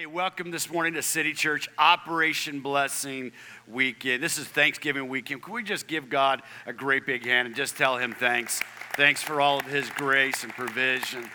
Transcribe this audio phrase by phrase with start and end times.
[0.00, 3.32] Hey, welcome this morning to City Church Operation Blessing
[3.68, 4.22] Weekend.
[4.22, 5.42] This is Thanksgiving weekend.
[5.42, 8.62] Can we just give God a great big hand and just tell Him thanks?
[8.96, 11.28] Thanks for all of His grace and provision.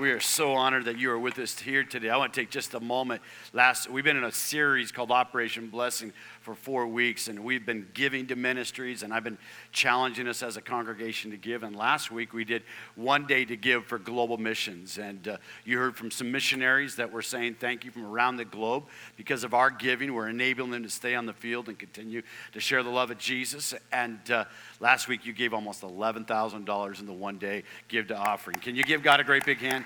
[0.00, 2.10] We are so honored that you are with us here today.
[2.10, 3.22] I want to take just a moment.
[3.52, 6.12] Last, we've been in a series called Operation Blessing
[6.46, 9.36] for four weeks, and we've been giving to ministries, and I've been
[9.72, 11.64] challenging us as a congregation to give.
[11.64, 12.62] And last week we did
[12.94, 17.10] one day to give for global missions, and uh, you heard from some missionaries that
[17.10, 18.84] were saying thank you from around the globe
[19.16, 20.14] because of our giving.
[20.14, 22.22] We're enabling them to stay on the field and continue
[22.52, 23.74] to share the love of Jesus.
[23.90, 24.44] And uh,
[24.78, 28.60] last week you gave almost eleven thousand dollars in the one day give to offering.
[28.60, 29.84] Can you give God a great big hand?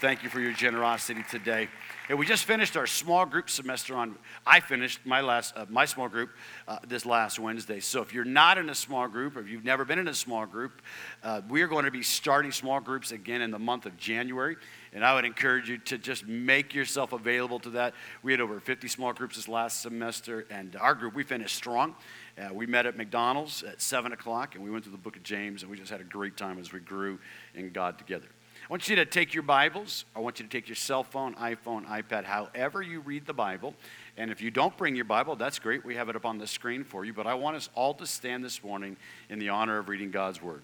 [0.00, 1.68] Thank you for your generosity today.
[2.10, 5.84] And we just finished our small group semester on, I finished my last, uh, my
[5.84, 6.30] small group
[6.66, 7.78] uh, this last Wednesday.
[7.78, 10.14] So if you're not in a small group or if you've never been in a
[10.14, 10.82] small group,
[11.22, 14.56] uh, we are going to be starting small groups again in the month of January.
[14.92, 17.94] And I would encourage you to just make yourself available to that.
[18.24, 21.94] We had over 50 small groups this last semester, and our group, we finished strong.
[22.36, 25.22] Uh, we met at McDonald's at 7 o'clock, and we went through the book of
[25.22, 27.20] James, and we just had a great time as we grew
[27.54, 28.26] in God together.
[28.70, 30.04] I want you to take your Bibles.
[30.14, 33.74] I want you to take your cell phone, iPhone, iPad, however you read the Bible.
[34.16, 35.84] And if you don't bring your Bible, that's great.
[35.84, 37.12] We have it up on the screen for you.
[37.12, 38.96] But I want us all to stand this morning
[39.28, 40.62] in the honor of reading God's Word.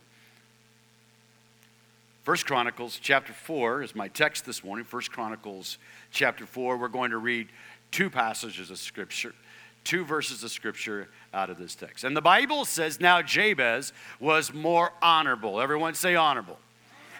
[2.23, 4.85] First Chronicles chapter 4 is my text this morning.
[4.85, 5.77] First Chronicles
[6.13, 6.77] chapter 4.
[6.77, 7.49] We're going to read
[7.91, 9.35] two passages of Scripture,
[9.83, 12.05] two verses of Scripture out of this text.
[12.05, 15.61] And the Bible says, Now Jabez was more honorable.
[15.61, 16.61] Everyone say honorable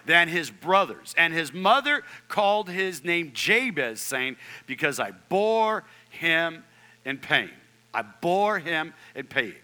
[0.07, 1.13] than his brothers.
[1.17, 6.63] And his mother called his name Jabez, saying, Because I bore him
[7.05, 7.51] in pain.
[7.93, 9.55] I bore him in pain.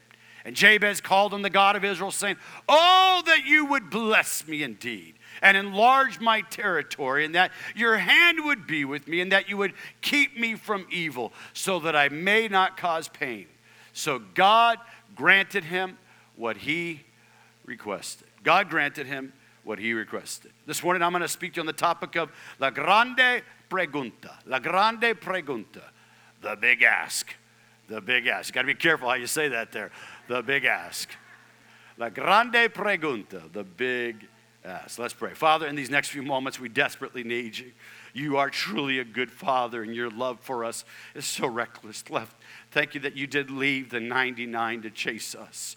[0.46, 2.36] And Jabez called on the God of Israel, saying,
[2.70, 8.46] Oh, that you would bless me indeed and enlarge my territory, and that your hand
[8.46, 12.10] would be with me, and that you would keep me from evil, so that I
[12.10, 13.48] may not cause pain.
[13.94, 14.78] So God
[15.16, 15.98] granted him
[16.36, 17.02] what he
[17.66, 18.28] requested.
[18.44, 20.52] God granted him what he requested.
[20.66, 24.32] This morning I'm going to speak to you on the topic of La Grande Pregunta.
[24.46, 25.84] La Grande Pregunta.
[26.42, 27.34] The big ask.
[27.88, 28.50] The big ask.
[28.50, 29.92] You got to be careful how you say that there.
[30.28, 31.10] The big ask.
[31.98, 33.52] La Grande Pregunta.
[33.52, 34.28] The big
[34.66, 35.00] ask.
[35.00, 35.34] Let's pray.
[35.34, 37.72] Father, in these next few moments, we desperately need you.
[38.14, 40.86] You are truly a good father, and your love for us
[41.16, 42.10] is so reckless.
[42.10, 42.36] Left.
[42.72, 45.76] Thank you that you did leave the 99 to chase us.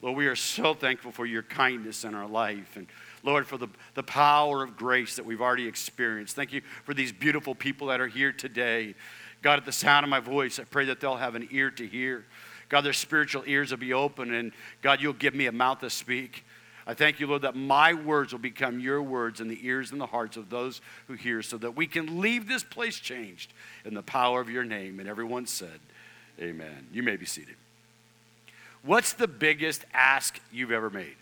[0.00, 2.76] Lord, we are so thankful for your kindness in our life.
[2.76, 2.86] And
[3.24, 6.36] Lord, for the, the power of grace that we've already experienced.
[6.36, 8.94] Thank you for these beautiful people that are here today.
[9.42, 11.86] God, at the sound of my voice, I pray that they'll have an ear to
[11.86, 12.24] hear.
[12.68, 14.52] God, their spiritual ears will be open, and
[14.82, 16.44] God, you'll give me a mouth to speak.
[16.86, 20.00] I thank you, Lord, that my words will become your words in the ears and
[20.00, 23.52] the hearts of those who hear, so that we can leave this place changed
[23.84, 25.00] in the power of your name.
[25.00, 25.80] And everyone said,
[26.40, 26.88] Amen.
[26.92, 27.54] You may be seated.
[28.82, 31.16] What's the biggest ask you've ever made?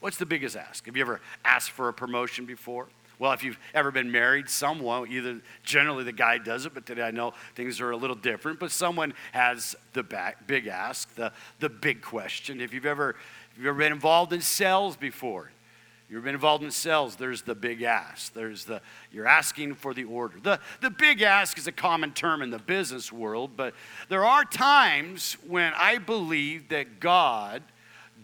[0.00, 0.86] What's the biggest ask?
[0.86, 2.86] Have you ever asked for a promotion before?
[3.18, 7.02] Well, if you've ever been married, someone, either generally the guy does it, but today
[7.02, 11.32] I know things are a little different, but someone has the back, big ask, the,
[11.58, 12.60] the big question.
[12.60, 13.16] If you've ever,
[13.52, 15.50] if you've ever been involved in sales before,
[16.10, 18.34] you've been involved in sales, there's the big ask.
[18.34, 20.38] There's the, you're asking for the order.
[20.42, 23.72] The, the big ask is a common term in the business world, but
[24.10, 27.62] there are times when I believe that God–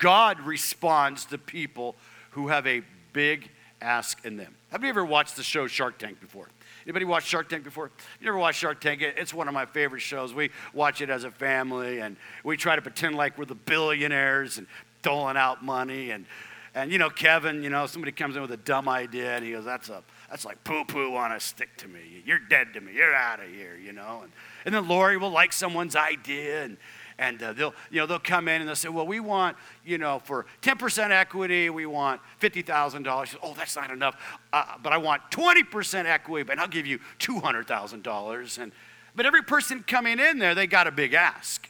[0.03, 1.95] God responds to people
[2.33, 2.83] who have a
[3.13, 3.49] big
[3.81, 4.57] ask in them.
[4.73, 6.49] Have you ever watched the show Shark Tank before?
[6.85, 7.93] Anybody watch Shark Tank before?
[8.21, 9.01] You ever watched Shark Tank?
[9.01, 10.35] It's one of my favorite shows.
[10.35, 14.59] We watch it as a family and we try to pretend like we're the billionaires
[14.59, 14.67] and
[15.03, 16.27] doling out money and
[16.75, 19.53] and you know Kevin, you know, somebody comes in with a dumb idea and he
[19.53, 22.01] goes, That's a that's like poo poo on a stick to me.
[22.25, 22.95] You're dead to me.
[22.95, 24.21] You're out of here, you know.
[24.25, 24.33] And,
[24.65, 26.79] and then Lori will like someone's idea and
[27.23, 29.97] and uh, they'll, you know, they'll come in and they'll say, well, we want, you
[29.97, 33.37] know, for 10% equity, we want $50,000.
[33.43, 34.17] Oh, that's not enough,
[34.53, 38.59] uh, but I want 20% equity, but I'll give you $200,000.
[38.59, 38.73] And,
[39.15, 41.69] but every person coming in there, they got a big ask.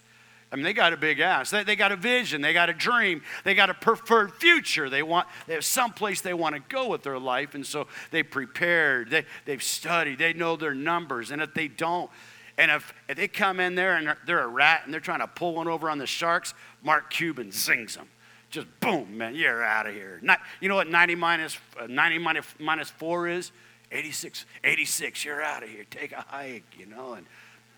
[0.51, 1.53] I mean, they got a big ask.
[1.53, 2.41] They, they got a vision.
[2.41, 3.23] They got a dream.
[3.45, 4.89] They got a preferred future.
[4.89, 7.55] They want, they have someplace they want to go with their life.
[7.55, 9.11] And so they prepared.
[9.11, 10.19] They, they've studied.
[10.19, 11.31] They know their numbers.
[11.31, 12.11] And if they don't,
[12.59, 15.27] and if, if they come in there and they're, a rat and they're trying to
[15.27, 18.09] pull one over on the Sharks, Mark Cuban zings them.
[18.51, 20.21] Just boom, man, you're out of here.
[20.23, 23.53] Not, you know what 90 minus, uh, 90 minus, minus 4 is?
[23.91, 24.45] 86.
[24.65, 25.85] 86, you're out of here.
[25.91, 27.15] Take a hike, you know.
[27.15, 27.27] And,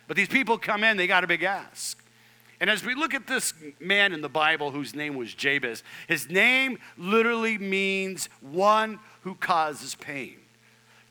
[0.09, 2.01] but these people come in, they got a big ask.
[2.61, 6.31] And as we look at this man in the Bible whose name was Jabez, his
[6.31, 10.37] name literally means one who causes pain.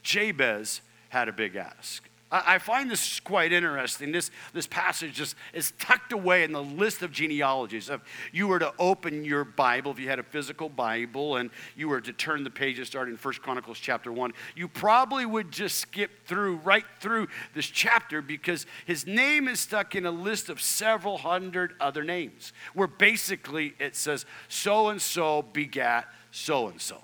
[0.01, 2.09] Jabez had a big ask.
[2.33, 4.11] I, find this quite interesting.
[4.11, 7.89] This, this passage is tucked away in the list of genealogies.
[7.89, 8.01] If
[8.31, 12.01] you were to open your Bible, if you had a physical Bible, and you were
[12.01, 16.25] to turn the pages starting in 1 Chronicles chapter 1, you probably would just skip
[16.25, 21.19] through, right through this chapter because his name is stuck in a list of several
[21.19, 26.97] hundred other names, where basically it says, so and so begat so and so,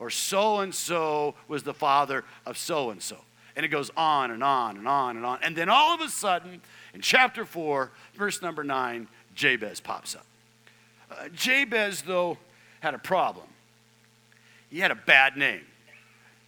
[0.00, 3.16] or so and so was the father of so and so.
[3.56, 5.38] And it goes on and on and on and on.
[5.42, 6.60] And then all of a sudden,
[6.94, 10.26] in chapter 4, verse number 9, Jabez pops up.
[11.10, 12.38] Uh, Jabez, though,
[12.80, 13.46] had a problem.
[14.70, 15.62] He had a bad name.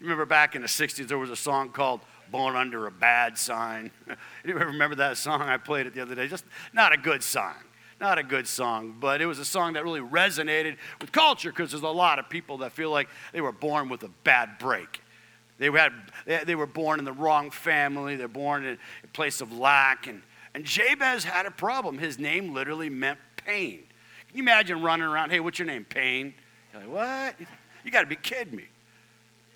[0.00, 3.90] Remember back in the 60s, there was a song called Born Under a Bad Sign.
[4.44, 5.42] you remember that song?
[5.42, 6.26] I played it the other day.
[6.26, 7.54] Just not a good song.
[8.00, 11.70] Not a good song, but it was a song that really resonated with culture because
[11.70, 15.00] there's a lot of people that feel like they were born with a bad break.
[15.58, 15.92] They, had,
[16.46, 18.16] they were born in the wrong family.
[18.16, 20.06] They're born in a place of lack.
[20.06, 20.22] And,
[20.54, 21.98] and Jabez had a problem.
[21.98, 23.84] His name literally meant pain.
[24.28, 25.84] Can you imagine running around, hey, what's your name?
[25.84, 26.34] Pain.
[26.72, 27.48] You're like, what?
[27.84, 28.64] You got to be kidding me.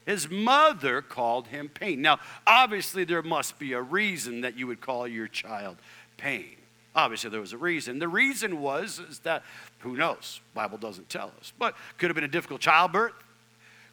[0.07, 2.01] His mother called him pain.
[2.01, 5.77] Now, obviously, there must be a reason that you would call your child
[6.17, 6.57] pain.
[6.95, 7.99] Obviously, there was a reason.
[7.99, 9.43] The reason was is that,
[9.81, 10.41] who knows?
[10.55, 11.53] Bible doesn't tell us.
[11.59, 13.13] But could have been a difficult childbirth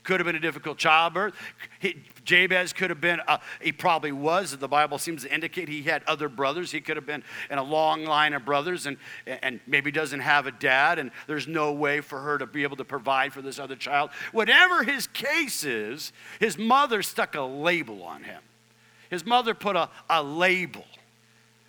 [0.06, 1.34] could have been a difficult childbirth.
[1.80, 4.56] He, Jabez could have been, uh, he probably was.
[4.56, 6.72] The Bible seems to indicate he had other brothers.
[6.72, 8.98] He could have been in a long line of brothers and,
[9.28, 12.78] and maybe doesn't have a dad, and there's no way for her to be able
[12.78, 14.10] to provide for this other child.
[14.32, 18.42] Whatever his case is, his mother stuck a label on him.
[19.10, 20.86] His mother put a, a label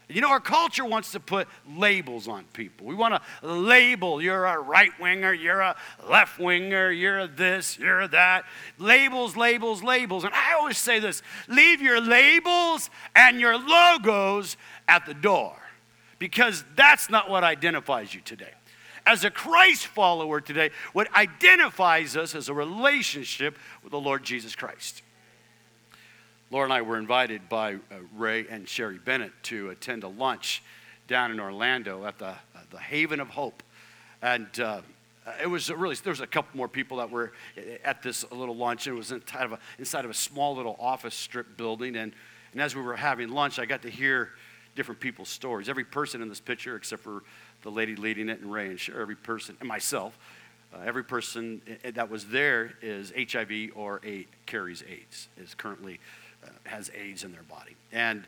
[0.09, 2.87] you know, our culture wants to put labels on people.
[2.87, 5.75] We want to label you're a right winger, you're a
[6.09, 8.45] left winger, you're this, you're that.
[8.79, 10.23] Labels, labels, labels.
[10.23, 14.57] And I always say this leave your labels and your logos
[14.87, 15.57] at the door
[16.21, 18.53] because that's not what identifies you today.
[19.05, 24.55] As a Christ follower today, what identifies us is a relationship with the Lord Jesus
[24.55, 25.03] Christ.
[26.53, 27.79] Laura and I were invited by uh,
[28.15, 30.63] Ray and Sherry Bennett to attend a lunch
[31.09, 32.37] down in Orlando at the, uh,
[32.71, 33.65] the Haven of Hope.
[34.23, 34.83] And uh,
[35.43, 37.33] it was really, there was a couple more people that were
[37.85, 38.87] at this little lunch.
[38.87, 41.97] It was inside of a, inside of a small little office strip building.
[41.97, 42.13] And,
[42.53, 44.31] and as we were having lunch, I got to hear
[44.77, 45.69] different people's stories.
[45.69, 47.25] Every person in this picture, except for
[47.63, 50.17] the lady leading it and Ray and Sherry, every person, and myself,
[50.73, 55.99] uh, every person uh, that was there is HIV or a, carries AIDS, is currently
[56.65, 57.77] has AIDS in their body.
[57.93, 58.25] And,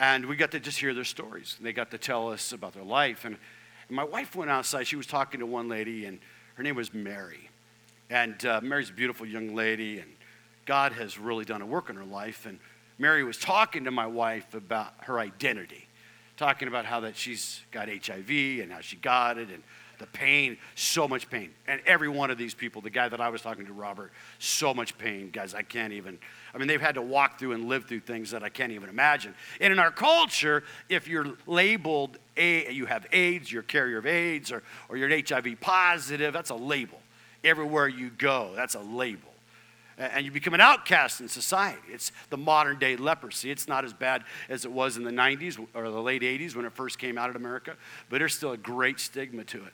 [0.00, 1.56] and we got to just hear their stories.
[1.60, 3.24] They got to tell us about their life.
[3.24, 3.36] And,
[3.88, 4.86] and my wife went outside.
[4.86, 6.18] She was talking to one lady, and
[6.54, 7.50] her name was Mary.
[8.10, 10.10] And uh, Mary's a beautiful young lady, and
[10.66, 12.46] God has really done a work in her life.
[12.46, 12.58] And
[12.98, 15.88] Mary was talking to my wife about her identity,
[16.36, 19.62] talking about how that she's got HIV and how she got it, and
[20.02, 21.50] the pain, so much pain.
[21.66, 24.74] And every one of these people, the guy that I was talking to, Robert, so
[24.74, 26.18] much pain, guys, I can't even.
[26.54, 28.90] I mean, they've had to walk through and live through things that I can't even
[28.90, 29.34] imagine.
[29.60, 34.06] And in our culture, if you're labeled, a, you have AIDS, you're a carrier of
[34.06, 37.00] AIDS, or, or you're an HIV positive, that's a label.
[37.42, 39.32] Everywhere you go, that's a label
[39.98, 41.80] and you become an outcast in society.
[41.88, 43.50] It's the modern day leprosy.
[43.50, 46.64] It's not as bad as it was in the 90s or the late 80s when
[46.64, 47.76] it first came out in America,
[48.08, 49.72] but there's still a great stigma to it.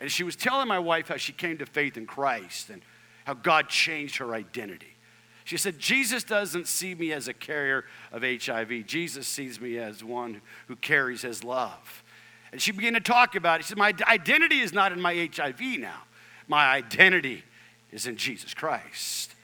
[0.00, 2.82] And she was telling my wife how she came to faith in Christ and
[3.24, 4.96] how God changed her identity.
[5.44, 8.86] She said, Jesus doesn't see me as a carrier of HIV.
[8.86, 12.04] Jesus sees me as one who carries his love.
[12.52, 13.64] And she began to talk about it.
[13.64, 16.02] She said, My identity is not in my HIV now.
[16.48, 17.44] My identity
[17.90, 19.34] is in Jesus Christ.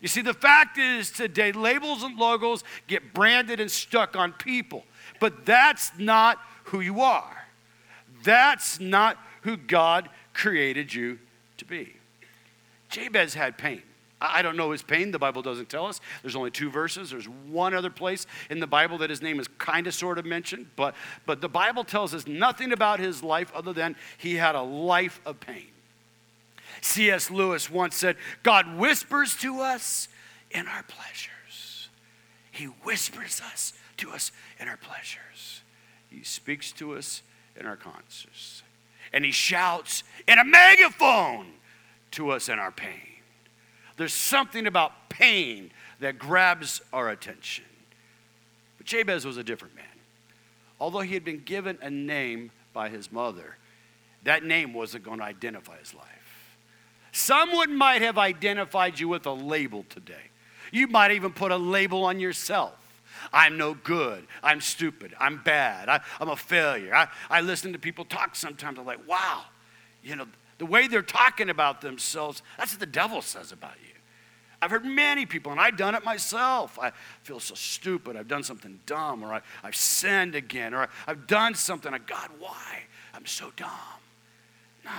[0.00, 4.84] You see, the fact is today, labels and logos get branded and stuck on people.
[5.18, 7.46] But that's not who you are.
[8.22, 11.18] That's not who God created you
[11.58, 11.94] to be.
[12.88, 13.82] Jabez had pain.
[14.20, 15.10] I don't know his pain.
[15.10, 16.00] The Bible doesn't tell us.
[16.22, 17.10] There's only two verses.
[17.10, 20.24] There's one other place in the Bible that his name is kind of sort of
[20.24, 20.94] mentioned, but,
[21.26, 25.20] but the Bible tells us nothing about his life other than he had a life
[25.26, 25.66] of pain.
[26.80, 27.30] C.S.
[27.30, 30.08] Lewis once said, God whispers to us
[30.50, 31.88] in our pleasures.
[32.50, 35.60] He whispers us to us in our pleasures.
[36.08, 37.22] He speaks to us
[37.58, 38.62] in our conscience
[39.14, 41.46] and he shouts in a megaphone
[42.10, 43.22] to us in our pain.
[43.96, 47.64] There's something about pain that grabs our attention.
[48.76, 49.84] But Jabez was a different man.
[50.80, 53.56] Although he had been given a name by his mother,
[54.24, 56.56] that name wasn't going to identify his life.
[57.12, 60.30] Someone might have identified you with a label today.
[60.72, 62.74] You might even put a label on yourself.
[63.32, 64.26] I'm no good.
[64.42, 65.14] I'm stupid.
[65.18, 65.88] I'm bad.
[65.88, 66.94] I, am a failure.
[66.94, 68.78] I, I listen to people talk sometimes.
[68.78, 69.44] I'm like, wow,
[70.02, 70.26] you know,
[70.58, 73.94] the way they're talking about themselves, that's what the devil says about you.
[74.62, 76.78] I've heard many people, and I've done it myself.
[76.80, 76.92] I
[77.22, 78.16] feel so stupid.
[78.16, 81.92] I've done something dumb, or I, have sinned again, or I, I've done something.
[81.92, 82.82] I, God, why?
[83.12, 83.68] I'm so dumb.
[84.84, 84.90] No,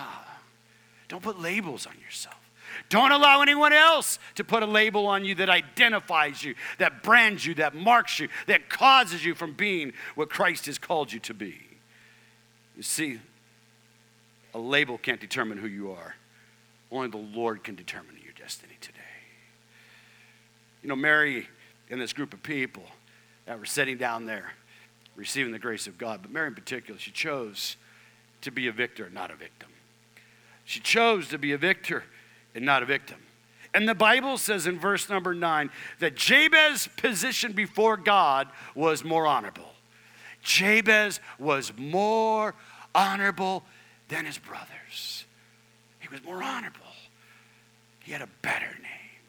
[1.08, 2.45] don't put labels on yourself.
[2.90, 7.46] Don't allow anyone else to put a label on you that identifies you, that brands
[7.46, 11.34] you, that marks you, that causes you from being what Christ has called you to
[11.34, 11.60] be.
[12.76, 13.20] You see,
[14.54, 16.16] a label can't determine who you are,
[16.92, 19.00] only the Lord can determine your destiny today.
[20.82, 21.48] You know, Mary
[21.90, 22.84] and this group of people
[23.46, 24.54] that were sitting down there
[25.16, 27.78] receiving the grace of God, but Mary in particular, she chose
[28.42, 29.70] to be a victor, not a victim.
[30.66, 32.04] She chose to be a victor
[32.56, 33.18] and not a victim.
[33.74, 35.70] And the Bible says in verse number nine
[36.00, 39.74] that Jabez's position before God was more honorable.
[40.42, 42.56] Jabez was more
[42.94, 43.64] honorable
[44.08, 45.26] than his brothers.
[46.00, 46.80] He was more honorable.
[48.00, 49.22] He had a better name.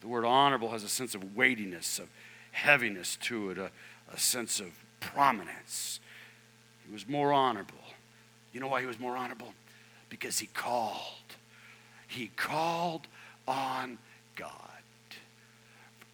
[0.00, 2.08] The word honorable has a sense of weightiness, of
[2.50, 3.70] heaviness to it, a,
[4.12, 4.66] a sense of
[5.00, 6.00] prominence.
[6.84, 7.76] He was more honorable.
[8.52, 9.54] You know why he was more honorable?
[10.10, 11.21] Because he called.
[12.12, 13.06] He called
[13.48, 13.96] on
[14.36, 14.50] God.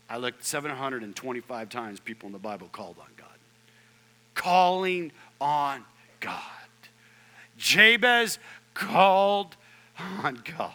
[0.09, 3.26] I looked 725 times people in the Bible called on God.
[4.35, 5.85] Calling on
[6.21, 6.40] God.
[7.57, 8.38] Jabez
[8.75, 9.57] called
[10.23, 10.73] on God.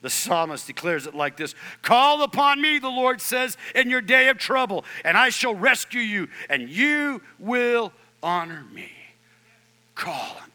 [0.00, 4.28] The psalmist declares it like this Call upon me, the Lord says, in your day
[4.30, 7.92] of trouble, and I shall rescue you, and you will
[8.22, 8.90] honor me.
[9.94, 10.49] Call on.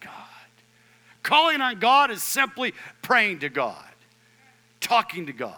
[1.26, 3.84] Calling on God is simply praying to God,
[4.80, 5.56] talking to God.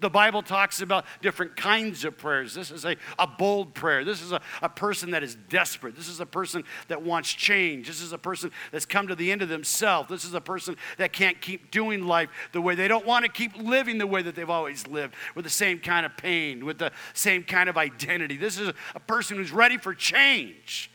[0.00, 2.52] The Bible talks about different kinds of prayers.
[2.52, 4.04] This is a, a bold prayer.
[4.04, 5.96] This is a, a person that is desperate.
[5.96, 7.86] This is a person that wants change.
[7.86, 10.10] This is a person that's come to the end of themselves.
[10.10, 13.30] This is a person that can't keep doing life the way they don't want to
[13.30, 16.76] keep living the way that they've always lived, with the same kind of pain, with
[16.76, 18.36] the same kind of identity.
[18.36, 20.90] This is a, a person who's ready for change.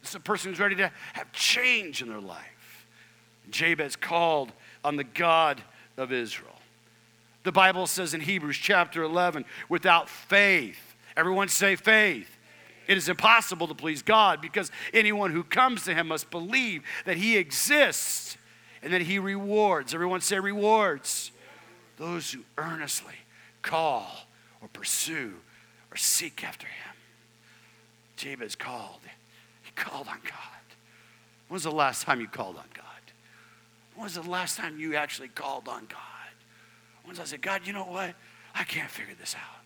[0.00, 2.55] This is a person who's ready to have change in their life.
[3.50, 4.52] Jabez called
[4.84, 5.62] on the God
[5.96, 6.52] of Israel.
[7.42, 12.28] The Bible says in Hebrews chapter 11, without faith, everyone say faith.
[12.88, 17.16] It is impossible to please God because anyone who comes to him must believe that
[17.16, 18.36] he exists
[18.82, 19.94] and that he rewards.
[19.94, 21.32] Everyone say rewards.
[21.96, 23.14] Those who earnestly
[23.62, 24.06] call
[24.60, 25.34] or pursue
[25.90, 26.94] or seek after him.
[28.16, 29.00] Jabez called.
[29.62, 30.66] He called on God.
[31.48, 32.84] When was the last time you called on God?
[33.96, 36.00] When was the last time you actually called on God?
[37.06, 38.14] Once I said, God, you know what?
[38.54, 39.64] I can't figure this out.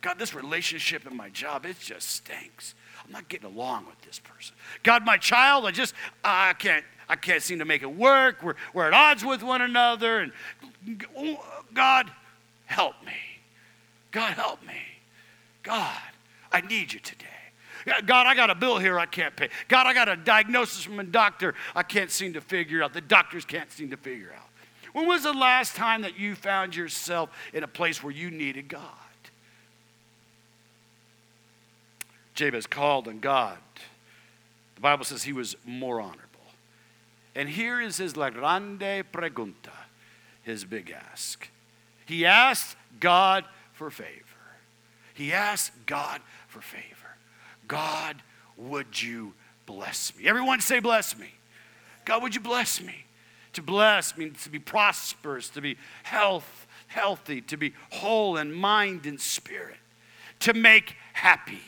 [0.00, 2.74] God, this relationship and my job, it just stinks.
[3.04, 4.56] I'm not getting along with this person.
[4.82, 8.42] God, my child, I just, I can't, I can't seem to make it work.
[8.42, 10.18] We're, we're at odds with one another.
[10.18, 10.32] And
[11.72, 12.10] God,
[12.66, 13.12] help me.
[14.10, 14.80] God, help me.
[15.62, 16.00] God,
[16.50, 17.26] I need you today.
[18.06, 19.48] God, I got a bill here I can't pay.
[19.68, 22.92] God, I got a diagnosis from a doctor I can't seem to figure out.
[22.92, 24.48] The doctors can't seem to figure out.
[24.92, 28.68] When was the last time that you found yourself in a place where you needed
[28.68, 28.82] God?
[32.34, 33.58] Jabez called on God.
[34.76, 36.26] The Bible says he was more honorable.
[37.34, 39.76] And here is his la grande pregunta,
[40.42, 41.48] his big ask.
[42.06, 44.24] He asked God for favor.
[45.14, 46.99] He asked God for favor.
[47.70, 48.16] God,
[48.56, 49.32] would you
[49.64, 50.26] bless me?
[50.26, 51.28] Everyone say, bless me.
[52.04, 53.04] God, would you bless me?
[53.52, 59.06] To bless means to be prosperous, to be health, healthy, to be whole in mind
[59.06, 59.76] and spirit,
[60.40, 61.60] to make happy.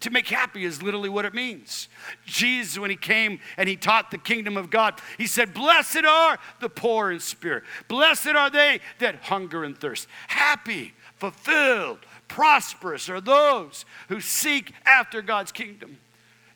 [0.00, 1.88] To make happy is literally what it means.
[2.26, 6.38] Jesus, when he came and he taught the kingdom of God, he said, Blessed are
[6.60, 7.62] the poor in spirit.
[7.86, 10.08] Blessed are they that hunger and thirst.
[10.26, 15.98] Happy, fulfilled, prosperous are those who seek after God's kingdom.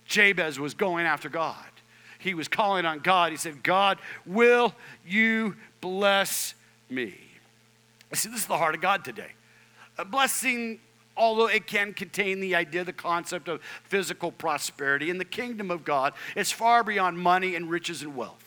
[0.06, 1.64] Jabez was going after God
[2.18, 3.30] he was calling on God.
[3.30, 4.74] He said, God, will
[5.06, 6.54] you bless
[6.90, 7.14] me?
[8.12, 9.32] See, this is the heart of God today.
[9.96, 10.80] A blessing,
[11.16, 15.84] although it can contain the idea, the concept of physical prosperity, in the kingdom of
[15.84, 18.44] God, it's far beyond money and riches and wealth.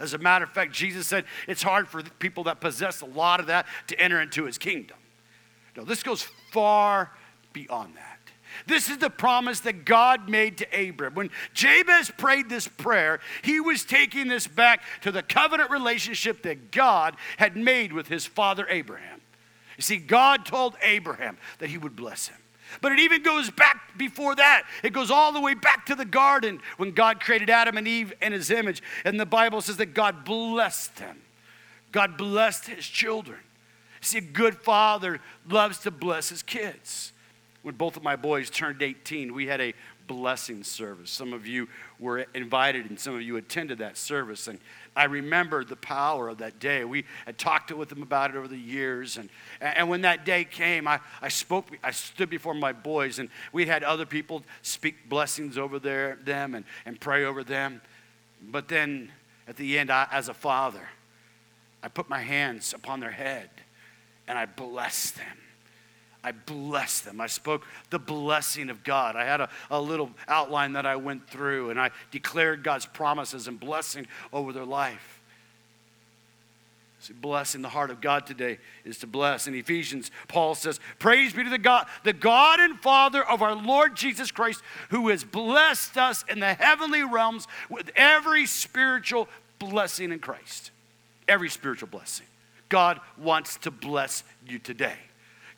[0.00, 3.38] As a matter of fact, Jesus said it's hard for people that possess a lot
[3.38, 4.96] of that to enter into his kingdom.
[5.76, 7.10] No, this goes far
[7.52, 8.18] beyond that.
[8.66, 11.14] This is the promise that God made to Abram.
[11.14, 16.70] When Jabez prayed this prayer, he was taking this back to the covenant relationship that
[16.70, 19.20] God had made with his father Abraham.
[19.76, 22.36] You see, God told Abraham that he would bless him.
[22.80, 24.64] But it even goes back before that.
[24.82, 28.14] It goes all the way back to the garden when God created Adam and Eve
[28.22, 28.82] in his image.
[29.04, 31.20] And the Bible says that God blessed them.
[31.90, 33.40] God blessed his children.
[34.02, 37.12] See, a good father loves to bless his kids.
[37.62, 39.74] When both of my boys turned 18, we had a
[40.08, 41.08] blessing service.
[41.08, 41.68] Some of you
[42.00, 44.48] were invited and some of you attended that service.
[44.48, 44.58] And
[44.96, 46.84] I remember the power of that day.
[46.84, 49.16] We had talked with them about it over the years.
[49.16, 49.30] And,
[49.60, 53.66] and when that day came, I, I spoke, I stood before my boys, and we
[53.66, 57.80] had other people speak blessings over their, them and, and pray over them.
[58.42, 59.12] But then
[59.46, 60.88] at the end, I, as a father,
[61.84, 63.48] I put my hands upon their head
[64.28, 65.36] and I blessed them.
[66.24, 67.20] I blessed them.
[67.20, 69.16] I spoke the blessing of God.
[69.16, 73.48] I had a, a little outline that I went through, and I declared God's promises
[73.48, 75.20] and blessing over their life.
[77.00, 79.48] See, blessing the heart of God today is to bless.
[79.48, 83.56] In Ephesians, Paul says, Praise be to the God, the God and Father of our
[83.56, 90.12] Lord Jesus Christ, who has blessed us in the heavenly realms with every spiritual blessing
[90.12, 90.70] in Christ.
[91.26, 92.26] Every spiritual blessing.
[92.72, 94.96] God wants to bless you today.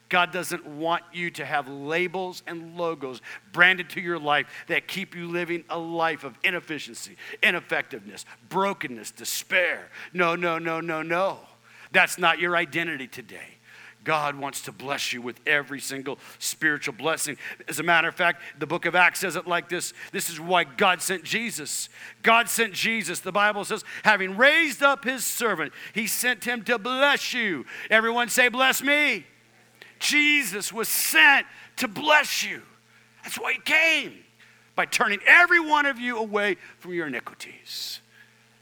[0.08, 5.14] God doesn't want you to have labels and logos branded to your life that keep
[5.14, 9.90] you living a life of inefficiency, ineffectiveness, brokenness, despair.
[10.12, 11.38] No, no, no, no, no.
[11.92, 13.58] That's not your identity today.
[14.04, 17.36] God wants to bless you with every single spiritual blessing.
[17.68, 20.38] As a matter of fact, the book of Acts says it like this this is
[20.38, 21.88] why God sent Jesus.
[22.22, 23.20] God sent Jesus.
[23.20, 27.64] The Bible says, having raised up his servant, he sent him to bless you.
[27.90, 29.24] Everyone say, Bless me.
[29.98, 31.46] Jesus was sent
[31.76, 32.62] to bless you.
[33.22, 34.18] That's why he came,
[34.76, 38.00] by turning every one of you away from your iniquities.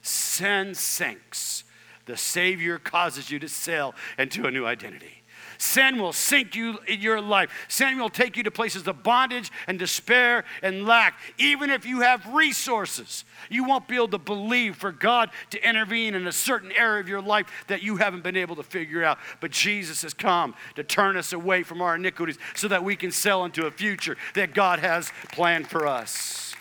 [0.03, 1.65] Sin sinks.
[2.07, 5.22] The Savior causes you to sail into a new identity.
[5.63, 7.49] Sin will sink you in your life.
[7.69, 11.21] Sin will take you to places of bondage and despair and lack.
[11.39, 16.17] Even if you have resources, you won't be able to believe for God to intervene
[16.17, 19.19] in a certain area of your life that you haven't been able to figure out.
[19.39, 23.13] But Jesus has come to turn us away from our iniquities so that we can
[23.13, 26.57] sell into a future that God has planned for us.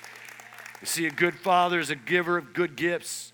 [0.80, 3.31] You see, a good father is a giver of good gifts.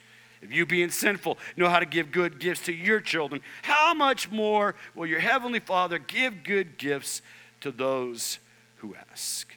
[0.48, 4.32] If you, being sinful, know how to give good gifts to your children, how much
[4.32, 7.22] more will your Heavenly Father give good gifts
[7.60, 8.40] to those
[8.78, 9.54] who ask?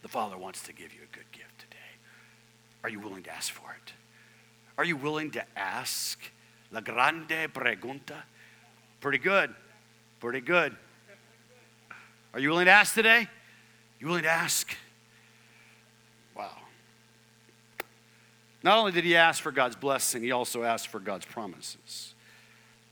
[0.00, 1.76] The Father wants to give you a good gift today.
[2.82, 3.92] Are you willing to ask for it?
[4.78, 6.18] Are you willing to ask?
[6.72, 8.22] La grande pregunta.
[9.02, 9.54] Pretty good.
[10.18, 10.74] Pretty good.
[12.32, 13.28] Are you willing to ask today?
[14.00, 14.74] You willing to ask?
[18.64, 22.14] Not only did he ask for God's blessing, he also asked for God's promises.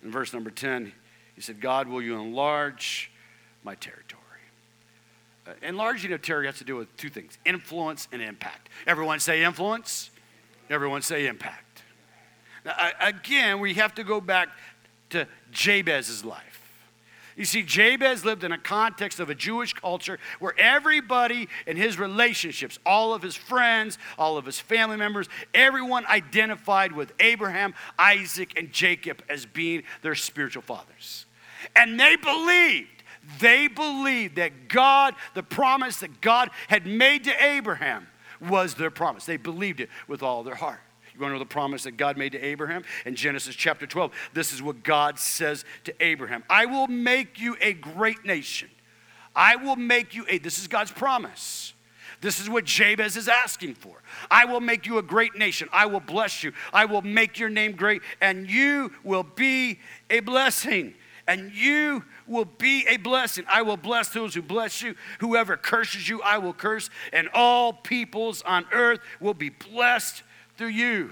[0.04, 0.92] In verse number 10,
[1.34, 3.10] he said, God, will you enlarge
[3.64, 4.20] my territory?
[5.46, 8.68] Uh, enlarging of territory has to do with two things influence and impact.
[8.86, 10.10] Everyone say influence,
[10.68, 11.82] everyone say impact.
[12.66, 14.50] Now, again, we have to go back
[15.10, 16.51] to Jabez's life.
[17.36, 21.98] You see, Jabez lived in a context of a Jewish culture where everybody in his
[21.98, 28.58] relationships, all of his friends, all of his family members, everyone identified with Abraham, Isaac,
[28.58, 31.26] and Jacob as being their spiritual fathers.
[31.74, 33.02] And they believed,
[33.38, 38.08] they believed that God, the promise that God had made to Abraham,
[38.40, 39.24] was their promise.
[39.24, 40.80] They believed it with all their heart.
[41.28, 42.84] Know the promise that God made to Abraham?
[43.06, 47.56] In Genesis chapter 12, this is what God says to Abraham I will make you
[47.60, 48.68] a great nation.
[49.34, 51.72] I will make you a, this is God's promise.
[52.20, 53.96] This is what Jabez is asking for.
[54.30, 55.68] I will make you a great nation.
[55.72, 56.52] I will bless you.
[56.72, 60.94] I will make your name great, and you will be a blessing.
[61.26, 63.44] And you will be a blessing.
[63.48, 64.96] I will bless those who bless you.
[65.20, 66.90] Whoever curses you, I will curse.
[67.12, 70.22] And all peoples on earth will be blessed
[70.62, 71.10] through you.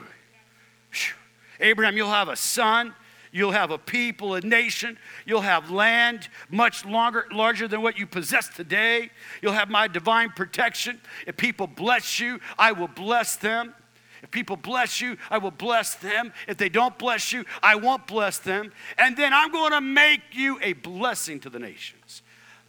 [1.59, 2.95] Abraham, you'll have a son.
[3.33, 4.97] You'll have a people, a nation.
[5.27, 9.11] You'll have land much longer, larger than what you possess today.
[9.43, 11.01] You'll have my divine protection.
[11.27, 13.75] If people bless you, I will bless them.
[14.23, 16.33] If people bless you, I will bless them.
[16.47, 18.73] If they don't bless you, I won't bless them.
[18.99, 22.23] And then I'm going to make you a blessing to the nations.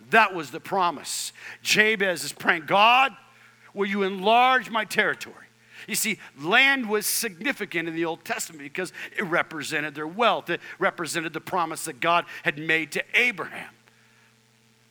[0.09, 1.31] That was the promise.
[1.61, 3.11] Jabez is praying, God,
[3.75, 5.45] will you enlarge my territory?
[5.87, 10.61] You see, land was significant in the Old Testament because it represented their wealth, it
[10.79, 13.73] represented the promise that God had made to Abraham.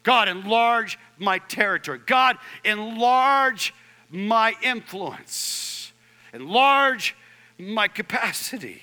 [0.03, 2.01] God, enlarge my territory.
[2.05, 3.75] God, enlarge
[4.11, 5.93] my influence.
[6.33, 7.15] Enlarge
[7.59, 8.81] my capacity.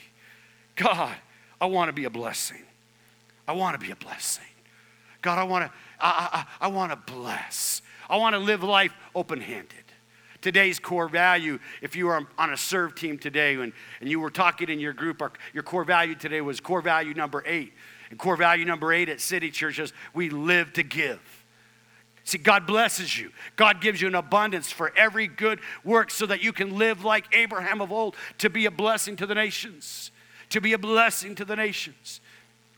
[0.76, 1.15] God,
[1.60, 2.62] I want to be a blessing.
[3.48, 4.43] I want to be a blessing.
[5.22, 7.82] God, I want to I, I, I want to bless.
[8.10, 9.87] I want to live life open handed.
[10.41, 14.30] Today's core value, if you are on a serve team today and, and you were
[14.30, 17.73] talking in your group, our, your core value today was core value number eight.
[18.10, 21.19] And core value number eight at City Church is we live to give.
[22.23, 23.32] See, God blesses you.
[23.56, 27.34] God gives you an abundance for every good work so that you can live like
[27.34, 30.12] Abraham of old to be a blessing to the nations.
[30.50, 32.19] To be a blessing to the nations.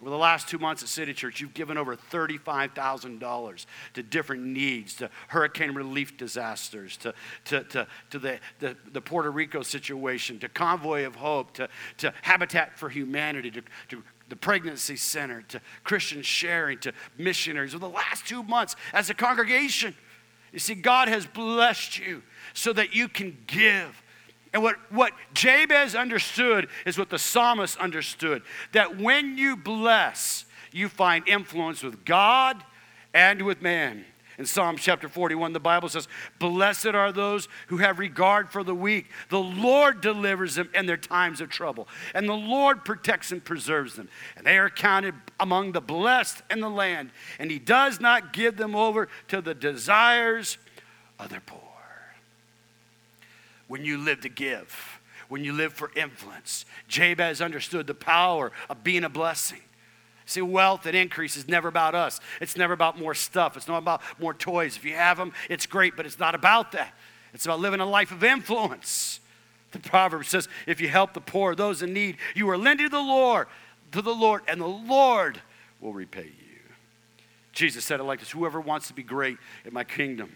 [0.02, 4.96] Over the last two months at City Church, you've given over $35,000 to different needs,
[4.96, 7.14] to hurricane relief disasters, to,
[7.46, 12.14] to, to, to the, the, the, Puerto Rico situation, to Convoy of Hope, to, to
[12.22, 17.76] Habitat for Humanity, to, to the Pregnancy Center, to Christian Sharing, to missionaries.
[17.76, 19.96] Over the last two months, as a congregation,
[20.54, 24.02] you see, God has blessed you so that you can give
[24.54, 30.90] and what, what Jabez understood is what the psalmist understood that when you bless, you
[30.90, 32.64] find influence with God
[33.14, 34.06] and with man.
[34.40, 36.08] In Psalm chapter 41, the Bible says,
[36.40, 39.08] Blessed are those who have regard for the weak.
[39.28, 43.96] The Lord delivers them in their times of trouble, and the Lord protects and preserves
[43.96, 44.08] them.
[44.38, 48.56] And they are counted among the blessed in the land, and He does not give
[48.56, 50.58] them over to the desires
[51.20, 51.69] of their poor
[53.70, 56.66] when you live to give, when you live for influence.
[56.90, 59.62] Jabez understood the power of being a blessing.
[60.26, 62.20] See, wealth and increase is never about us.
[62.42, 63.56] It's never about more stuff.
[63.56, 64.76] It's not about more toys.
[64.76, 66.94] If you have them, it's great, but it's not about that.
[67.34, 69.22] It's about living a life of influence.
[69.72, 72.92] The proverb says, if you help the poor, those in need, you are lending to
[72.92, 73.48] the Lord,
[73.92, 75.42] to the Lord, and the Lord
[75.80, 76.60] will repay you.
[77.52, 80.36] Jesus said it like this Whoever wants to be great in my kingdom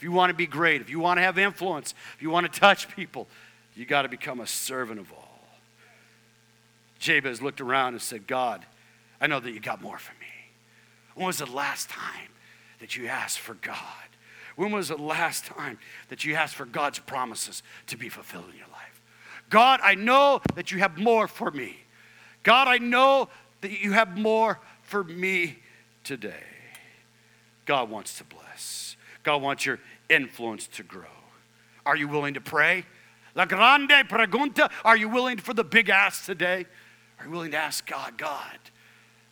[0.00, 2.50] if you want to be great, if you want to have influence, if you want
[2.50, 3.28] to touch people,
[3.76, 5.40] you got to become a servant of all.
[6.98, 8.64] Jabez looked around and said, God,
[9.20, 10.26] I know that you got more for me.
[11.14, 12.30] When was the last time
[12.78, 13.76] that you asked for God?
[14.56, 18.56] When was the last time that you asked for God's promises to be fulfilled in
[18.56, 19.02] your life?
[19.50, 21.76] God, I know that you have more for me.
[22.42, 23.28] God, I know
[23.60, 25.58] that you have more for me
[26.04, 26.44] today.
[27.66, 28.89] God wants to bless.
[29.22, 29.78] God wants your
[30.08, 31.04] influence to grow.
[31.86, 32.84] Are you willing to pray?
[33.34, 34.70] La grande pregunta.
[34.84, 36.66] Are you willing for the big ask today?
[37.18, 38.58] Are you willing to ask God, God,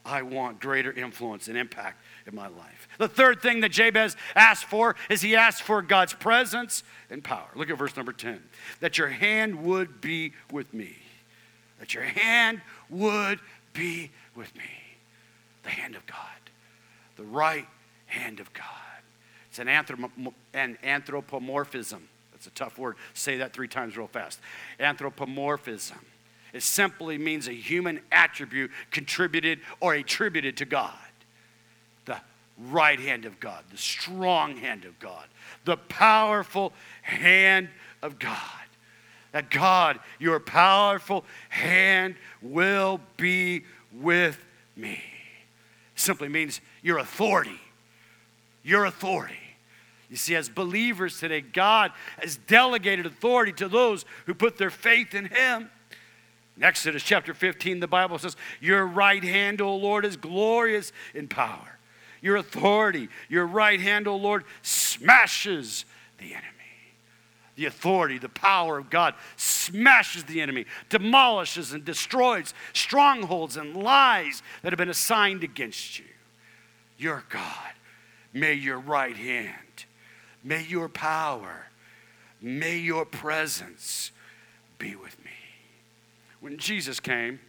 [0.05, 2.89] I want greater influence and impact in my life?
[2.99, 7.49] The third thing that Jabez asked for is he asked for God's presence and power.
[7.55, 8.43] Look at verse number 10.
[8.81, 10.97] That your hand would be with me.
[11.79, 13.41] That your hand would
[13.73, 14.63] be with me.
[15.63, 16.17] The hand of God.
[17.17, 17.67] The right
[18.07, 18.65] hand of God.
[19.59, 22.09] It's an, anthrop- an anthropomorphism.
[22.31, 22.95] That's a tough word.
[23.15, 24.39] Say that three times real fast.
[24.79, 25.99] Anthropomorphism.
[26.53, 30.95] It simply means a human attribute contributed or attributed to God.
[32.05, 32.19] The
[32.69, 35.27] right hand of God, the strong hand of God,
[35.65, 37.69] the powerful hand
[38.01, 38.39] of God.
[39.33, 44.39] That God, your powerful hand will be with
[44.77, 45.03] me.
[45.97, 47.61] Simply means your authority.
[48.63, 49.48] Your authority.
[50.11, 55.15] You see, as believers today, God has delegated authority to those who put their faith
[55.15, 55.71] in Him.
[56.57, 61.29] In Exodus chapter 15, the Bible says, Your right hand, O Lord, is glorious in
[61.29, 61.79] power.
[62.21, 65.85] Your authority, your right hand, O Lord, smashes
[66.17, 66.47] the enemy.
[67.55, 74.43] The authority, the power of God smashes the enemy, demolishes and destroys strongholds and lies
[74.63, 76.05] that have been assigned against you.
[76.97, 77.73] Your God,
[78.33, 79.55] may your right hand
[80.45, 81.67] May your power,
[82.41, 84.13] may your presence
[84.79, 85.31] be with me.
[86.41, 87.41] When Jesus came,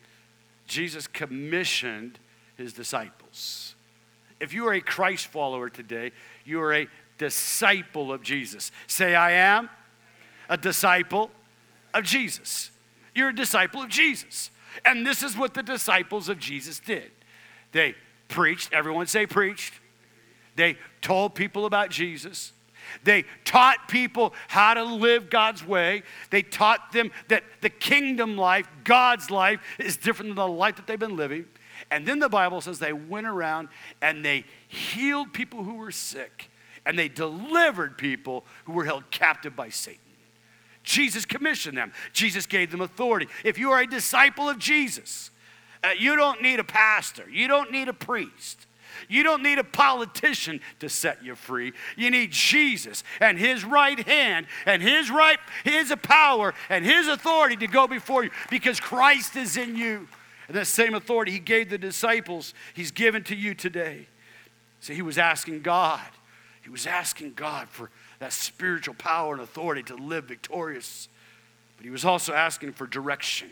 [0.66, 2.20] Jesus commissioned
[2.58, 3.76] his disciples.
[4.40, 6.12] If you are a Christ follower today,
[6.46, 8.72] you are a disciple of Jesus.
[8.88, 9.70] Say, I am
[10.48, 11.30] a disciple
[11.94, 12.72] of Jesus.
[13.14, 14.52] You're a disciple of Jesus.
[14.86, 17.12] And this is what the disciples of Jesus did.
[17.72, 17.96] They
[18.28, 19.74] preached, everyone say preached.
[20.56, 22.54] They told people about Jesus.
[23.04, 26.04] They taught people how to live God's way.
[26.30, 30.88] They taught them that the kingdom life, God's life, is different than the life that
[30.88, 31.46] they've been living.
[31.92, 33.70] And then the Bible says they went around
[34.02, 36.50] and they healed people who were sick
[36.86, 40.02] and they delivered people who were held captive by Satan.
[40.84, 43.28] Jesus commissioned them, Jesus gave them authority.
[43.44, 45.30] If you are a disciple of Jesus,
[45.84, 48.66] uh, you don't need a pastor, you don't need a priest.
[49.08, 51.74] You don't need a politician to set you free.
[51.96, 57.56] You need Jesus and his right hand and his right his power and his authority
[57.58, 60.08] to go before you because Christ is in you.
[60.48, 64.08] And that same authority he gave the disciples, he's given to you today.
[64.80, 66.02] See, he was asking God.
[66.62, 71.08] He was asking God for that spiritual power and authority to live victorious.
[71.78, 73.52] But he was also asking for direction.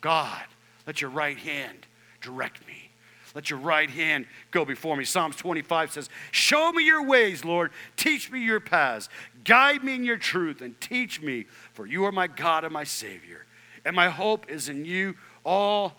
[0.00, 0.44] God,
[0.86, 1.86] let your right hand
[2.20, 2.89] direct me.
[3.34, 5.04] Let your right hand go before me.
[5.04, 7.70] Psalms 25 says, Show me your ways, Lord.
[7.96, 9.08] Teach me your paths.
[9.44, 12.84] Guide me in your truth and teach me, for you are my God and my
[12.84, 13.46] Savior.
[13.84, 15.14] And my hope is in you
[15.44, 15.94] all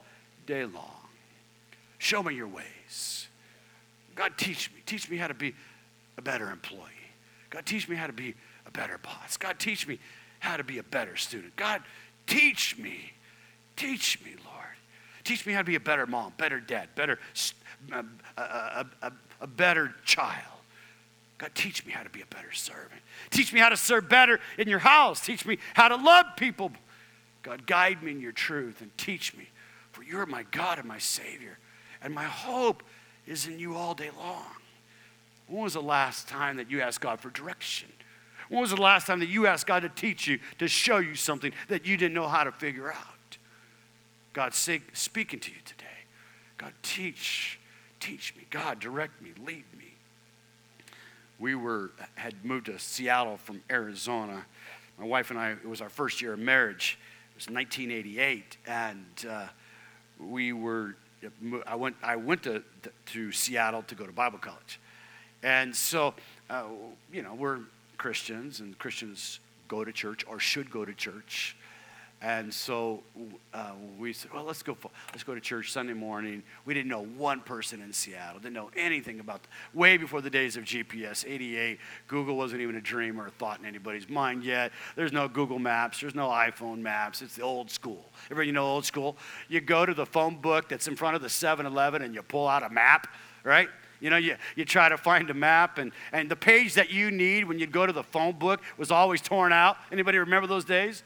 [0.46, 1.08] day long.
[1.98, 3.28] Show me your ways.
[4.16, 4.82] God, teach me.
[4.86, 5.54] Teach me how to be
[6.18, 6.82] a better employee.
[7.50, 9.38] God, teach me how to be a better boss.
[9.38, 10.00] God, teach me
[10.40, 11.56] how to be a better student.
[11.56, 11.82] God,
[12.28, 13.14] teach me.
[13.76, 14.32] Teach me.
[15.24, 17.20] Teach me how to be a better mom, better dad, better,
[17.92, 18.04] a,
[18.38, 20.46] a, a, a better child.
[21.38, 23.02] God, teach me how to be a better servant.
[23.32, 25.26] Teach me how to serve better in your house.
[25.26, 26.72] Teach me how to love people.
[27.42, 29.48] God, guide me in your truth and teach me,
[29.92, 31.58] for you're my God and my Savior,
[32.04, 32.84] and my hope
[33.26, 34.46] is in you all day long.
[35.48, 37.90] When was the last time that you asked God for direction?
[38.50, 41.16] When was the last time that you asked God to teach you, to show you
[41.16, 43.16] something that you didn't know how to figure out?
[44.34, 45.86] God speaking to you today.
[46.58, 47.60] God, teach,
[48.00, 48.46] teach me.
[48.50, 49.94] God, direct me, lead me.
[51.40, 54.46] We were had moved to Seattle from Arizona.
[55.00, 57.00] My wife and I, it was our first year of marriage.
[57.32, 59.48] It was 1988, and uh,
[60.20, 60.96] we were.
[61.66, 61.96] I went.
[62.04, 62.64] I went to
[63.08, 64.80] to Seattle to go to Bible college,
[65.42, 66.14] and so
[66.50, 66.66] uh,
[67.12, 67.60] you know we're
[67.98, 71.56] Christians, and Christians go to church or should go to church.
[72.24, 73.02] And so
[73.52, 74.78] uh, we said, well, let's go,
[75.12, 76.44] let's go to church Sunday morning.
[76.66, 80.30] We didn't know one person in Seattle, didn't know anything about, the, way before the
[80.30, 81.80] days of GPS, 88.
[82.08, 84.72] Google wasn't even a dream or a thought in anybody's mind yet.
[84.96, 87.24] There's no Google Maps, there's no iPhone maps.
[87.24, 88.06] It's the old school.
[88.30, 89.18] Everybody know old school?
[89.50, 92.22] You go to the phone book that's in front of the 7 Eleven and you
[92.22, 93.08] pull out a map,
[93.44, 93.68] right?
[94.00, 97.12] You know, you, you try to find a map, and, and the page that you
[97.12, 99.78] need when you go to the phone book was always torn out.
[99.92, 101.04] Anybody remember those days?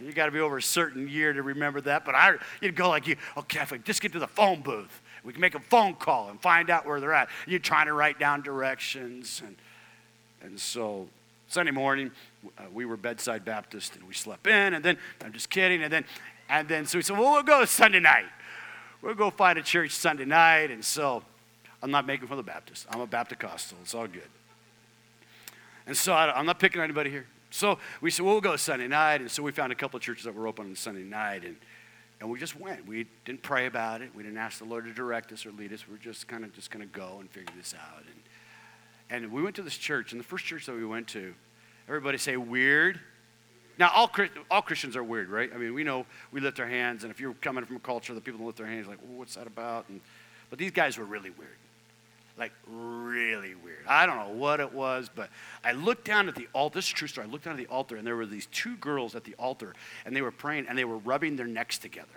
[0.00, 2.04] You got to be over a certain year to remember that.
[2.04, 5.00] But I, you'd go like you, okay, if we just get to the phone booth,
[5.24, 7.28] we can make a phone call and find out where they're at.
[7.46, 9.42] You're trying to write down directions.
[9.44, 9.56] And,
[10.42, 11.08] and so
[11.48, 12.10] Sunday morning,
[12.56, 14.74] uh, we were bedside Baptist and we slept in.
[14.74, 15.82] And then, I'm just kidding.
[15.82, 16.04] And then,
[16.48, 18.26] and then so we said, well, we'll go Sunday night.
[19.02, 20.70] We'll go find a church Sunday night.
[20.70, 21.22] And so
[21.82, 22.86] I'm not making fun of the Baptist.
[22.90, 23.74] I'm a Baptist.
[23.82, 24.22] It's all good.
[25.86, 27.26] And so I, I'm not picking on anybody here.
[27.50, 29.20] So we said, well, go Sunday night.
[29.20, 31.44] And so we found a couple of churches that were open on Sunday night.
[31.44, 31.56] And,
[32.20, 32.86] and we just went.
[32.86, 34.10] We didn't pray about it.
[34.14, 35.86] We didn't ask the Lord to direct us or lead us.
[35.86, 38.04] We were just kind of just going to go and figure this out.
[39.10, 40.12] And, and we went to this church.
[40.12, 41.34] And the first church that we went to,
[41.88, 43.00] everybody say weird.
[43.78, 44.10] Now, all,
[44.50, 45.50] all Christians are weird, right?
[45.54, 47.04] I mean, we know we lift our hands.
[47.04, 49.18] And if you're coming from a culture that people don't lift their hands, like, well,
[49.18, 49.88] what's that about?
[49.88, 50.00] And,
[50.50, 51.56] but these guys were really weird
[52.38, 53.84] like really weird.
[53.88, 55.30] I don't know what it was, but
[55.64, 56.76] I looked down at the altar.
[56.76, 57.26] This is true story.
[57.26, 59.74] I looked down at the altar, and there were these two girls at the altar,
[60.04, 62.08] and they were praying, and they were rubbing their necks together.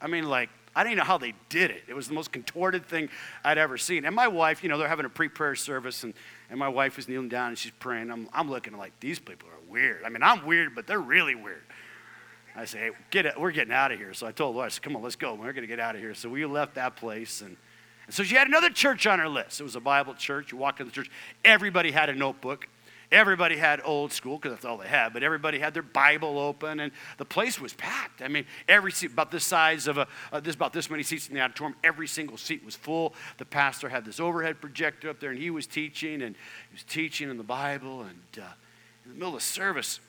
[0.00, 1.84] I mean, like, I didn't know how they did it.
[1.88, 3.08] It was the most contorted thing
[3.42, 4.04] I'd ever seen.
[4.04, 6.12] And my wife, you know, they're having a pre prayer service, and,
[6.50, 8.10] and my wife is kneeling down and she's praying.
[8.10, 10.04] I'm, I'm looking like, these people are weird.
[10.04, 11.62] I mean, I'm weird, but they're really weird.
[12.54, 14.14] I say, hey, get it, we're getting out of here.
[14.14, 15.34] So I told Laura, I said, come on, let's go.
[15.34, 16.14] We're going to get out of here.
[16.14, 17.56] So we left that place, and
[18.06, 19.60] and so she had another church on her list.
[19.60, 20.52] It was a Bible church.
[20.52, 21.10] You walked in the church,
[21.44, 22.68] everybody had a notebook.
[23.12, 26.80] Everybody had old school because that's all they had, but everybody had their Bible open,
[26.80, 28.20] and the place was packed.
[28.20, 31.28] I mean, every seat about this size of a uh, this about this many seats
[31.28, 31.76] in the auditorium.
[31.84, 33.14] Every single seat was full.
[33.38, 36.82] The pastor had this overhead projector up there, and he was teaching, and he was
[36.82, 38.00] teaching in the Bible.
[38.02, 38.48] And uh,
[39.04, 40.00] in the middle of service,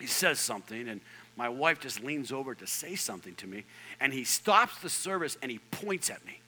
[0.00, 1.02] he says something, and
[1.36, 3.64] my wife just leans over to say something to me,
[4.00, 6.41] and he stops the service and he points at me.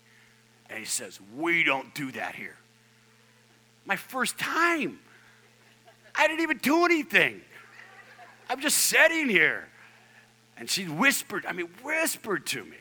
[0.71, 2.57] And he says, We don't do that here.
[3.85, 4.99] My first time.
[6.17, 7.41] I didn't even do anything.
[8.49, 9.69] I'm just sitting here.
[10.57, 12.77] And she whispered, I mean, whispered to me.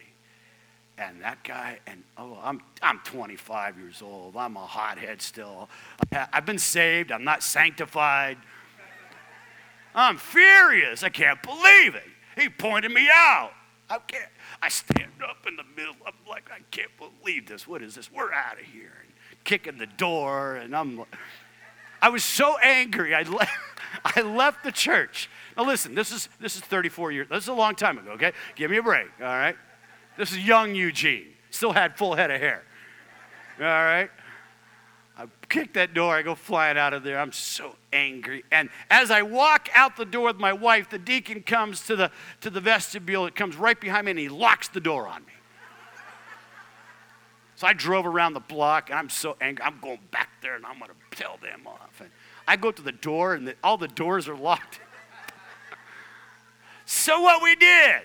[0.98, 4.38] And that guy, and oh, I'm, I'm 25 years old.
[4.38, 5.68] I'm a hothead still.
[6.12, 7.12] I've been saved.
[7.12, 8.38] I'm not sanctified.
[9.96, 11.02] I'm furious.
[11.04, 12.04] I can't believe it.
[12.38, 13.52] He pointed me out.
[13.90, 14.30] I can't.
[14.64, 15.94] I stand up in the middle.
[16.08, 17.68] I'm like, I can't believe this.
[17.68, 18.10] What is this?
[18.10, 18.94] We're out of here.
[19.04, 19.12] And
[19.44, 21.04] kicking the door, and I'm.
[22.02, 23.14] I was so angry.
[23.14, 23.52] I left.
[24.06, 25.30] I left the church.
[25.58, 27.28] Now listen, this is this is 34 years.
[27.30, 28.12] This is a long time ago.
[28.12, 29.08] Okay, give me a break.
[29.20, 29.58] All right.
[30.18, 31.34] This is young Eugene.
[31.50, 32.64] Still had full head of hair.
[33.60, 34.10] All right.
[35.18, 36.16] I kick that door.
[36.16, 37.20] I go flying out of there.
[37.20, 38.44] I'm so angry.
[38.52, 42.12] And as I walk out the door with my wife, the deacon comes to the,
[42.42, 43.28] to the vestibule.
[43.28, 45.34] It comes right behind me and he locks the door on me.
[47.56, 49.64] So I drove around the block and I'm so angry.
[49.64, 52.02] I'm going back there and I'm going to tell them off.
[52.02, 52.10] And
[52.48, 54.80] I go to the door and the, all the doors are locked.
[56.86, 58.02] so what we did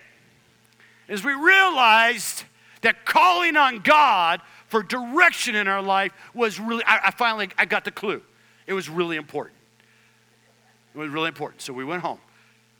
[1.09, 2.44] is we realized
[2.83, 7.64] that calling on God for direction in our life was really, I, I finally, I
[7.64, 8.22] got the clue.
[8.66, 9.57] It was really important.
[10.94, 11.62] It was really important.
[11.62, 12.18] So we went home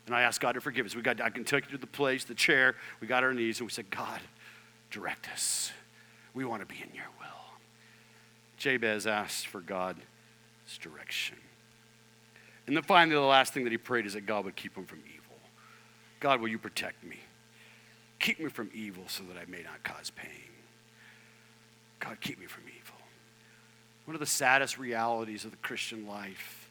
[0.05, 0.95] and I asked God to forgive us.
[0.95, 2.75] We got, I can take you to the place, the chair.
[3.01, 4.19] We got our knees and we said, God,
[4.91, 5.71] direct us.
[6.33, 7.27] We want to be in your will.
[8.57, 9.99] Jabez asked for God's
[10.79, 11.37] direction.
[12.67, 14.85] And then finally, the last thing that he prayed is that God would keep him
[14.85, 15.37] from evil.
[16.19, 17.17] God, will you protect me?
[18.19, 20.29] Keep me from evil so that I may not cause pain.
[21.99, 22.95] God, keep me from evil.
[24.05, 26.69] One of the saddest realities of the Christian life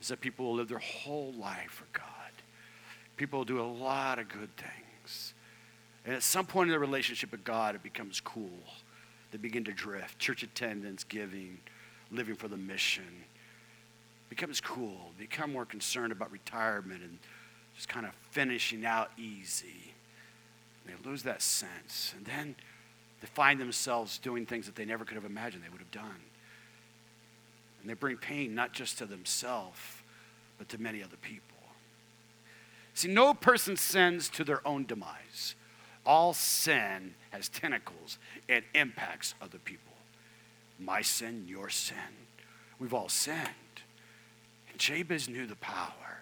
[0.00, 2.04] is that people will live their whole life for God.
[3.16, 5.32] People do a lot of good things.
[6.04, 8.60] And at some point in the relationship with God, it becomes cool.
[9.30, 10.18] They begin to drift.
[10.18, 11.58] Church attendance, giving,
[12.10, 13.24] living for the mission
[14.28, 15.12] becomes cool.
[15.18, 17.18] Become more concerned about retirement and
[17.74, 19.94] just kind of finishing out easy.
[20.84, 22.14] They lose that sense.
[22.16, 22.54] And then
[23.20, 26.20] they find themselves doing things that they never could have imagined they would have done.
[27.80, 29.78] And they bring pain not just to themselves,
[30.58, 31.42] but to many other people.
[32.94, 35.54] See, no person sins to their own demise.
[36.04, 39.92] All sin has tentacles and impacts other people.
[40.78, 41.96] My sin, your sin.
[42.78, 43.48] We've all sinned.
[44.70, 46.15] And Jabez knew the power.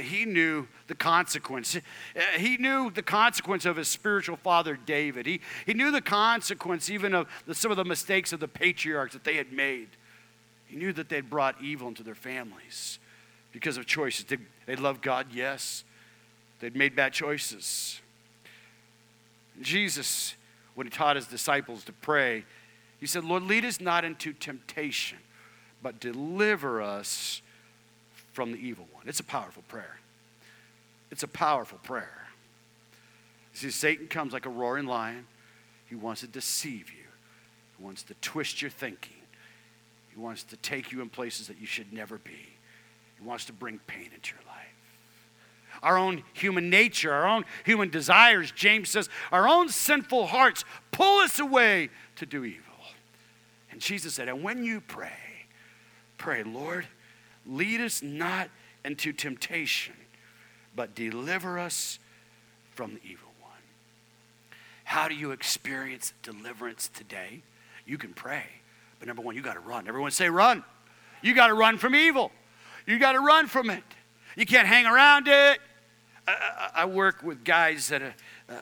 [0.00, 1.76] He knew the consequence.
[1.76, 5.26] Uh, he knew the consequence of his spiritual father, David.
[5.26, 9.12] He, he knew the consequence even of the, some of the mistakes of the patriarchs
[9.12, 9.88] that they had made.
[10.66, 12.98] He knew that they'd brought evil into their families
[13.52, 14.24] because of choices.
[14.24, 15.26] Did they love God?
[15.32, 15.84] Yes.
[16.60, 18.00] They'd made bad choices.
[19.60, 20.34] Jesus,
[20.74, 22.44] when he taught his disciples to pray,
[23.00, 25.18] he said, Lord, lead us not into temptation,
[25.82, 27.42] but deliver us
[28.32, 29.04] from the evil one.
[29.06, 29.98] It's a powerful prayer.
[31.10, 32.26] It's a powerful prayer.
[33.52, 35.26] See, Satan comes like a roaring lion.
[35.86, 37.04] He wants to deceive you,
[37.76, 39.20] he wants to twist your thinking,
[40.08, 42.48] he wants to take you in places that you should never be,
[43.20, 44.62] he wants to bring pain into your life.
[45.82, 51.20] Our own human nature, our own human desires, James says, our own sinful hearts pull
[51.20, 52.72] us away to do evil.
[53.70, 55.10] And Jesus said, And when you pray,
[56.18, 56.86] pray, Lord,
[57.46, 58.48] lead us not
[58.84, 59.94] into temptation,
[60.74, 61.98] but deliver us
[62.74, 63.52] from the evil one.
[64.84, 67.42] How do you experience deliverance today?
[67.86, 68.44] You can pray,
[68.98, 69.88] but number one, you got to run.
[69.88, 70.64] Everyone say, run.
[71.22, 72.32] You got to run from evil.
[72.86, 73.84] You got to run from it.
[74.36, 75.60] You can't hang around it.
[76.26, 78.14] I, I work with guys that are,
[78.48, 78.60] uh,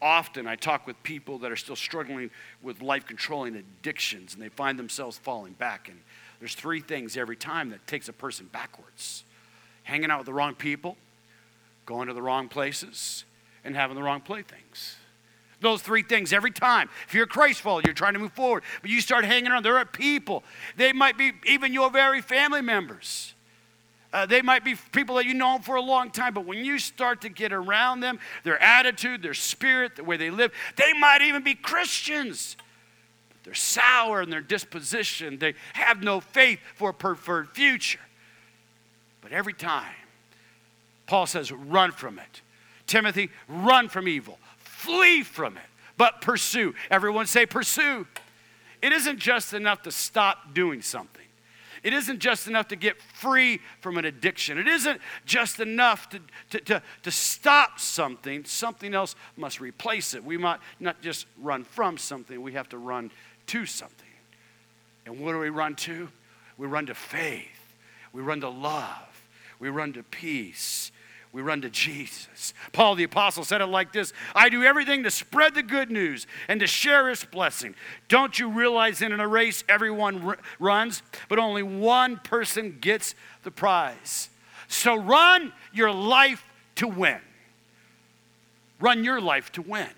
[0.00, 2.30] often I talk with people that are still struggling
[2.62, 5.88] with life controlling addictions and they find themselves falling back.
[5.88, 6.00] And
[6.38, 9.24] there's three things every time that takes a person backwards
[9.82, 10.96] hanging out with the wrong people,
[11.86, 13.24] going to the wrong places,
[13.64, 14.96] and having the wrong playthings.
[15.60, 16.88] Those three things every time.
[17.06, 19.64] If you're a Christ follower, you're trying to move forward, but you start hanging around,
[19.64, 20.44] there are people.
[20.76, 23.34] They might be even your very family members.
[24.12, 26.78] Uh, they might be people that you know for a long time, but when you
[26.78, 31.22] start to get around them, their attitude, their spirit, the way they live, they might
[31.22, 32.56] even be Christians.
[33.48, 35.38] They're sour in their disposition.
[35.38, 37.98] They have no faith for a preferred future.
[39.22, 39.94] But every time,
[41.06, 42.42] Paul says, run from it.
[42.86, 45.62] Timothy, run from evil, flee from it,
[45.96, 46.74] but pursue.
[46.90, 48.06] Everyone say, pursue.
[48.82, 51.24] It isn't just enough to stop doing something.
[51.82, 54.58] It isn't just enough to get free from an addiction.
[54.58, 58.44] It isn't just enough to, to, to, to, stop something.
[58.44, 60.22] Something else must replace it.
[60.22, 63.10] We might not just run from something, we have to run
[63.48, 64.06] to something.
[65.06, 66.08] And what do we run to?
[66.56, 67.74] We run to faith,
[68.12, 69.22] we run to love,
[69.60, 70.90] we run to peace,
[71.32, 72.52] we run to Jesus.
[72.72, 76.26] Paul the Apostle said it like this I do everything to spread the good news
[76.48, 77.74] and to share his blessing.
[78.08, 83.14] Don't you realize that in a race everyone r- runs, but only one person gets
[83.44, 84.30] the prize?
[84.66, 86.44] So run your life
[86.76, 87.20] to win.
[88.80, 89.88] Run your life to win.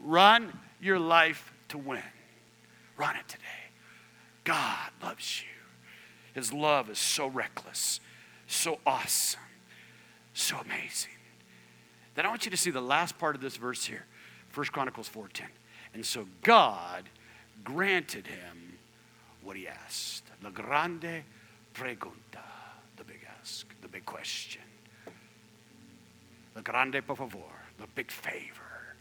[0.00, 2.02] Run your life to win.
[3.02, 3.42] Run it today.
[4.44, 5.48] God loves you.
[6.34, 8.00] His love is so reckless,
[8.46, 9.40] so awesome
[10.34, 11.12] so amazing.
[12.14, 14.06] Then I want you to see the last part of this verse here,
[14.54, 15.48] 1 Chronicles 4:10.
[15.94, 17.08] And so God
[17.64, 18.78] granted him
[19.42, 20.24] what he asked.
[20.42, 21.24] La grande
[21.74, 22.44] pregunta,
[22.96, 24.62] the big ask, the big question.
[26.54, 28.96] La grande por favor, the big favor.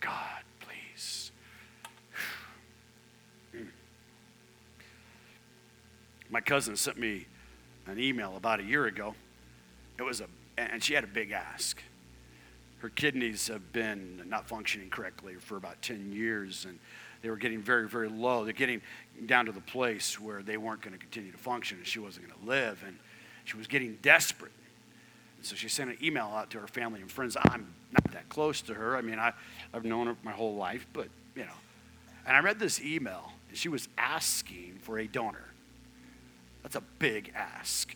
[0.00, 1.32] God, please
[6.30, 7.26] My cousin sent me
[7.86, 9.14] an email about a year ago.
[9.98, 10.26] It was a,
[10.56, 11.82] and she had a big ask.
[12.78, 16.78] Her kidneys have been not functioning correctly for about 10 years, and
[17.22, 18.44] they were getting very, very low.
[18.44, 18.80] They're getting
[19.26, 22.28] down to the place where they weren't going to continue to function and she wasn't
[22.28, 22.82] going to live.
[22.86, 22.96] And
[23.44, 24.52] she was getting desperate.
[25.36, 27.36] And so she sent an email out to her family and friends.
[27.36, 28.96] I'm not that close to her.
[28.96, 29.32] I mean, I,
[29.74, 31.50] I've known her my whole life, but, you know.
[32.26, 35.46] And I read this email, and she was asking for a donor.
[36.62, 37.94] That's a big ask.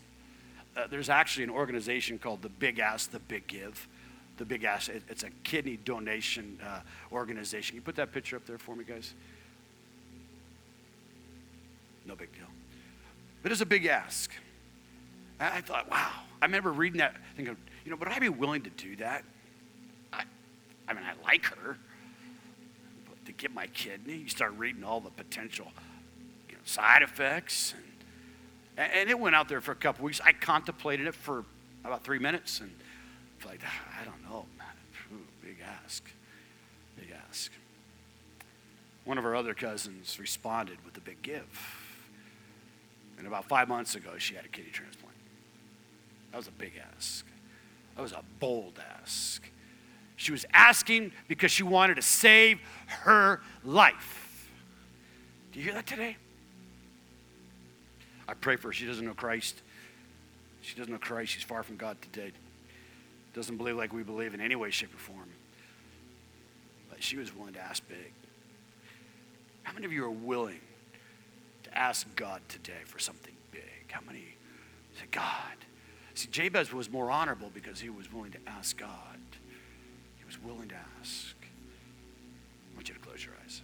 [0.75, 3.87] Uh, there's actually an organization called the Big Ask, the Big Give.
[4.37, 6.79] The Big Ask, it, it's a kidney donation uh,
[7.11, 7.73] organization.
[7.73, 9.13] Can you put that picture up there for me, guys?
[12.05, 12.47] No big deal.
[13.43, 14.31] But it's a big ask.
[15.39, 16.11] I thought, wow.
[16.41, 17.55] I remember reading that, thinking,
[17.85, 19.23] you know, would I be willing to do that?
[20.11, 20.23] I,
[20.87, 21.77] I mean, I like her.
[23.07, 25.71] But to get my kidney, you start reading all the potential
[26.49, 27.73] you know, side effects.
[27.75, 27.83] And,
[28.77, 30.19] and it went out there for a couple weeks.
[30.23, 31.45] I contemplated it for
[31.83, 32.71] about three minutes and
[33.43, 34.67] I like, ah, I don't know, man.
[35.13, 36.03] Ooh, big ask.
[36.97, 37.51] Big ask.
[39.05, 41.45] One of our other cousins responded with a big give.
[43.17, 45.15] And about five months ago, she had a kidney transplant.
[46.31, 47.25] That was a big ask.
[47.95, 49.43] That was a bold ask.
[50.15, 54.49] She was asking because she wanted to save her life.
[55.51, 56.17] Do you hear that today?
[58.27, 58.73] I pray for her.
[58.73, 59.61] She doesn't know Christ.
[60.61, 61.33] She doesn't know Christ.
[61.33, 62.31] She's far from God today.
[63.33, 65.29] Doesn't believe like we believe in any way, shape, or form.
[66.89, 68.13] But she was willing to ask big.
[69.63, 70.59] How many of you are willing
[71.63, 73.89] to ask God today for something big?
[73.89, 74.35] How many
[74.95, 75.57] say, God?
[76.13, 78.89] See, Jabez was more honorable because he was willing to ask God.
[80.17, 81.35] He was willing to ask.
[82.71, 83.61] I want you to close your eyes.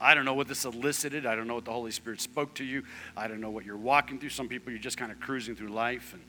[0.00, 1.26] I don't know what this elicited.
[1.26, 2.84] I don't know what the Holy Spirit spoke to you.
[3.16, 4.30] I don't know what you're walking through.
[4.30, 6.14] Some people, you're just kind of cruising through life.
[6.14, 6.22] And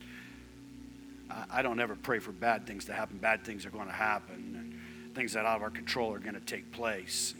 [1.50, 3.18] I don't ever pray for bad things to happen.
[3.18, 4.56] Bad things are going to happen.
[4.58, 7.34] And things that out of our control are going to take place.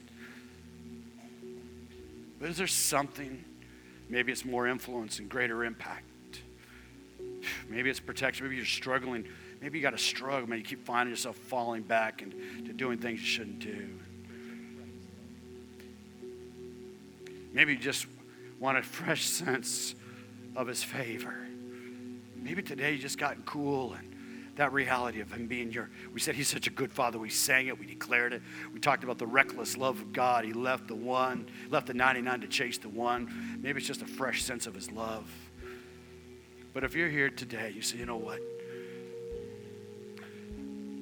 [2.40, 3.44] But is there something?
[4.10, 6.06] Maybe it's more influence and greater impact.
[7.70, 8.46] Maybe it's protection.
[8.46, 9.26] Maybe you're struggling.
[9.62, 10.50] Maybe you got to struggle.
[10.50, 12.34] Maybe you keep finding yourself falling back and
[12.66, 13.90] to doing things you shouldn't do.
[17.54, 18.06] Maybe you just
[18.60, 19.96] want a fresh sense
[20.56, 21.36] of His favor.
[22.36, 24.12] Maybe today you just got cool and
[24.56, 27.18] that reality of him being your we said he's such a good father.
[27.18, 28.42] We sang it we declared it.
[28.74, 30.44] We talked about the reckless love of god.
[30.44, 33.60] He left the one left the 99 to chase the one.
[33.62, 35.32] Maybe it's just a fresh sense of his love.
[36.74, 38.40] But if you're here today you say you know what?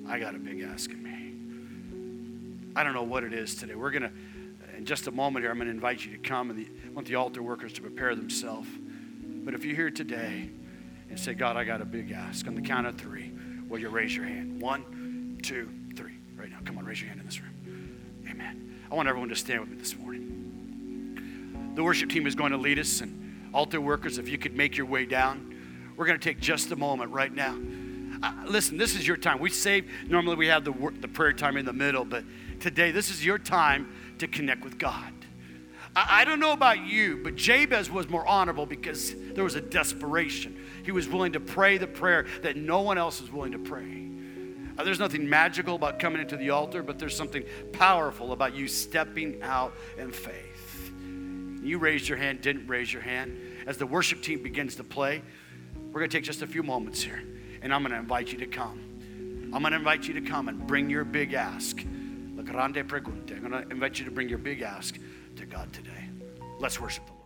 [0.08, 1.34] I got a big ask of me.
[2.76, 3.76] I don't know what it is today.
[3.76, 4.12] We're going to
[4.80, 6.90] in just a moment here i'm going to invite you to come and the, I
[6.90, 8.68] want the altar workers to prepare themselves
[9.44, 10.50] but if you're here today
[11.10, 13.32] and say god i got a big ask on the count of three
[13.70, 14.60] Will you raise your hand?
[14.60, 16.14] One, two, three.
[16.36, 16.58] Right now.
[16.66, 17.54] Come on, raise your hand in this room.
[18.28, 18.80] Amen.
[18.92, 21.72] I want everyone to stand with me this morning.
[21.76, 24.76] The worship team is going to lead us, and altar workers, if you could make
[24.76, 27.56] your way down, we're going to take just a moment right now.
[28.24, 29.40] Uh, listen, this is your time.
[29.40, 32.24] We save, normally we have the, the prayer time in the middle, but
[32.60, 35.14] today, this is your time to connect with God.
[35.96, 39.62] I, I don't know about you, but Jabez was more honorable because there was a
[39.62, 40.58] desperation.
[40.84, 44.08] He was willing to pray the prayer that no one else is willing to pray.
[44.78, 47.44] Uh, there's nothing magical about coming into the altar, but there's something
[47.74, 50.92] powerful about you stepping out in faith.
[51.62, 53.38] You raised your hand, didn't raise your hand.
[53.68, 55.22] As the worship team begins to play,
[55.92, 57.22] we're going to take just a few moments here,
[57.62, 58.80] and I'm going to invite you to come.
[59.54, 61.84] I'm going to invite you to come and bring your big ask.
[62.50, 63.36] Grande pregunta.
[63.36, 64.98] I'm going to invite you to bring your big ask
[65.36, 66.10] to God today.
[66.60, 67.19] Let's worship the Lord.